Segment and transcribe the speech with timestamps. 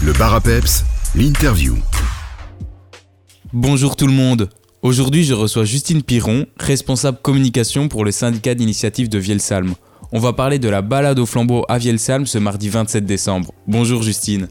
[0.00, 0.84] Le bar à peps,
[1.16, 1.76] l'interview.
[3.52, 4.48] Bonjour tout le monde.
[4.82, 9.74] Aujourd'hui, je reçois Justine Piron, responsable communication pour le syndicat d'initiative de Vielsalm.
[10.12, 13.52] On va parler de la balade au flambeau à Vielsalm ce mardi 27 décembre.
[13.66, 14.48] Bonjour Justine.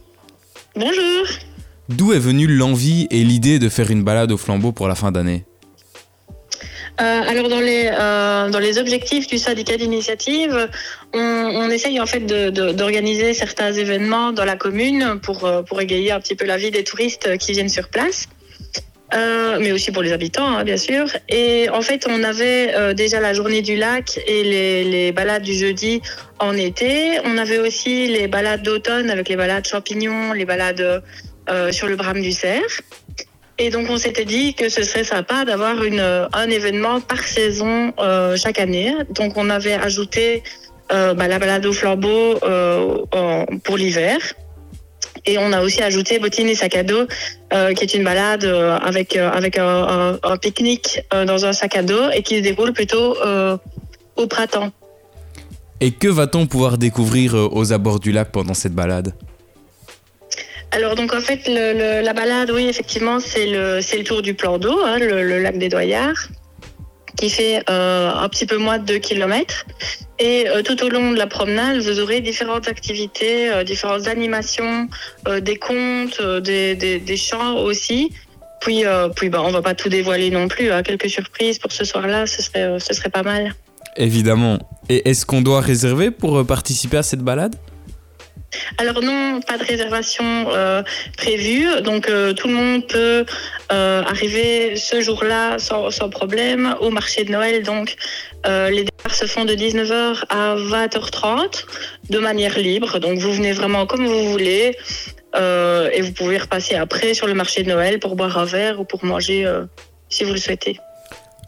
[0.76, 1.26] Bonjour.
[1.88, 5.14] D'où est venue l'envie et l'idée de faire une balade au flambeau pour la fin
[5.14, 5.46] d'année?
[6.98, 10.70] Alors dans les euh, dans les objectifs du syndicat d'initiative,
[11.14, 16.12] on, on essaye en fait d'organiser certains événements dans la commune pour euh, pour égayer
[16.12, 18.28] un petit peu la vie des touristes qui viennent sur place.
[19.14, 21.06] Euh, mais aussi pour les habitants, hein, bien sûr.
[21.30, 25.44] Et en fait, on avait euh, déjà la journée du lac et les, les balades
[25.44, 26.02] du jeudi
[26.40, 27.18] en été.
[27.24, 31.04] On avait aussi les balades d'automne avec les balades champignons, les balades
[31.50, 32.82] euh, sur le brame du cerf.
[33.60, 37.92] Et donc, on s'était dit que ce serait sympa d'avoir euh, un événement par saison
[38.00, 38.94] euh, chaque année.
[39.10, 40.44] Donc, on avait ajouté
[40.92, 42.36] euh, bah, la balade au flambeau
[43.64, 44.20] pour l'hiver.
[45.26, 47.06] Et on a aussi ajouté bottines et sac à dos,
[47.76, 52.38] qui est une balade avec, avec un, pique-nique dans un sac à dos et qui
[52.38, 53.18] se déroule plutôt
[54.16, 54.72] au printemps.
[55.82, 59.14] Et que va-t-on pouvoir découvrir aux abords du lac pendant cette balade?
[60.72, 64.58] Alors donc en fait la balade oui effectivement c'est le c'est le tour du plan
[64.58, 66.28] d'eau hein, le, lac des Doyards
[67.16, 69.66] qui fait euh, un petit peu moins de 2 km
[70.20, 74.90] et euh, tout au long de la promenade vous aurez différentes activités euh, différentes animations
[75.42, 78.12] des contes des, chants aussi.
[78.60, 78.84] Puis
[79.16, 82.28] puis bah, on va pas tout dévoiler non plus hein, quelques surprises pour ce soir-là
[82.28, 83.56] ce serait ce serait pas mal.
[83.96, 84.60] Évidemment.
[84.90, 87.56] Et est-ce qu'on doit réserver pour participer à cette balade?
[88.78, 90.84] Alors non, pas de réservation euh,
[91.18, 91.68] prévue.
[91.82, 93.26] Donc euh, tout le monde peut
[93.72, 97.64] euh, arriver ce jour-là sans, sans problème au marché de Noël.
[97.64, 97.96] Donc
[98.46, 101.66] les départs se font de 19h à 20h30
[102.10, 103.00] de manière libre.
[103.00, 104.78] Donc vous venez vraiment comme vous voulez.
[105.36, 108.86] Et vous pouvez repasser après sur le marché de Noël pour boire un verre ou
[108.86, 109.46] pour manger
[110.10, 110.80] si vous le souhaitez.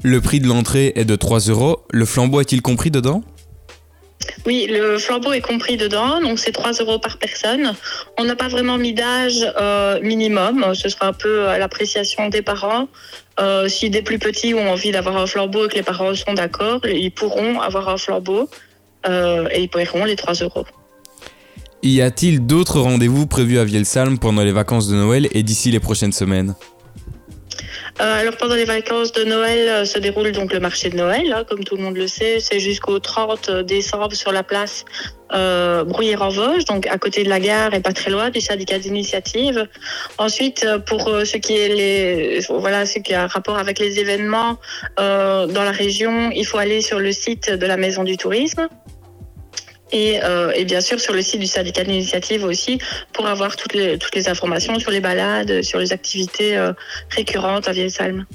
[0.03, 1.86] Le prix de l'entrée est de 3 euros.
[1.92, 3.23] Le flambeau est-il compris dedans?
[4.45, 7.73] Oui, le flambeau est compris dedans, donc c'est 3 euros par personne.
[8.17, 12.42] On n'a pas vraiment mis d'âge euh, minimum, ce sera un peu à l'appréciation des
[12.42, 12.88] parents.
[13.39, 16.33] Euh, si des plus petits ont envie d'avoir un flambeau et que les parents sont
[16.33, 18.49] d'accord, ils pourront avoir un flambeau
[19.08, 20.66] euh, et ils paieront les 3 euros.
[21.82, 25.80] Y a-t-il d'autres rendez-vous prévus à Vielsalm pendant les vacances de Noël et d'ici les
[25.80, 26.55] prochaines semaines?
[28.02, 31.33] Euh, alors pendant les vacances de Noël euh, se déroule donc le marché de Noël,
[31.33, 34.86] hein, comme tout le monde le sait, c'est jusqu'au 30 décembre sur la place
[35.33, 39.67] euh, Brouillère-en-Vosges, donc à côté de la gare et pas très loin du syndicat d'initiative.
[40.17, 44.58] Ensuite, euh, pour ce qui est les, voilà, ce qui a rapport avec les événements
[44.98, 48.70] dans la région, il faut aller sur le site de la Maison du Tourisme.
[49.92, 52.77] Et, euh, et bien sûr sur le site du syndicat d'initiative aussi
[53.14, 56.73] pour avoir toutes les, toutes les informations sur les balades, sur les activités euh,
[57.10, 58.26] récurrentes à Vielsalm.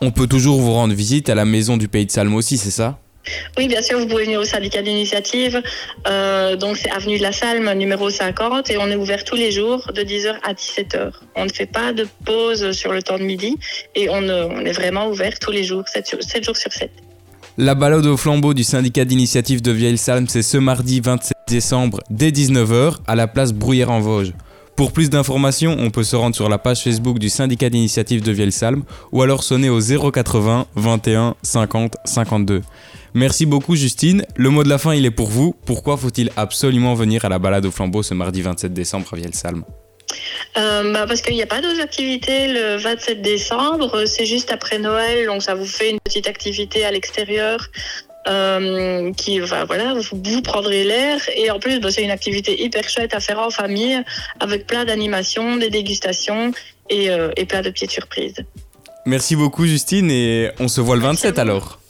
[0.00, 2.72] On peut toujours vous rendre visite à la maison du Pays de Salm aussi, c'est
[2.72, 2.98] ça?
[3.56, 5.62] Oui, bien sûr, vous pouvez venir au syndicat d'initiative.
[6.08, 9.52] Euh, donc, c'est avenue de la Salme, numéro 50, et on est ouvert tous les
[9.52, 11.12] jours de 10h à 17h.
[11.36, 13.56] On ne fait pas de pause sur le temps de midi,
[13.94, 16.90] et on, on est vraiment ouvert tous les jours, 7, sur- 7 jours sur 7.
[17.58, 22.30] La balade au flambeau du syndicat d'initiative de Vieille-Salm, c'est ce mardi 27 décembre dès
[22.30, 24.32] 19h à la place Brouillère-en-Vosges.
[24.74, 28.32] Pour plus d'informations, on peut se rendre sur la page Facebook du syndicat d'initiative de
[28.32, 32.62] Vieille-Salm ou alors sonner au 080 21 50 52.
[33.12, 34.24] Merci beaucoup Justine.
[34.34, 35.54] Le mot de la fin, il est pour vous.
[35.66, 39.62] Pourquoi faut-il absolument venir à la balade au flambeau ce mardi 27 décembre à Vieille-Salm
[40.56, 44.78] Euh, bah, parce qu'il n'y a pas d'autres activités le 27 décembre, c'est juste après
[44.78, 47.68] Noël, donc ça vous fait une petite activité à l'extérieur.
[48.28, 52.62] Euh, qui enfin, voilà vous, vous prendrez l'air et en plus bah, c'est une activité
[52.62, 54.00] hyper chouette à faire en famille
[54.38, 56.52] avec plein d'animations des dégustations
[56.88, 58.36] et, euh, et plein de petites surprises
[59.06, 61.40] Merci beaucoup Justine et on se voit le Merci à 27 vous.
[61.40, 61.81] alors.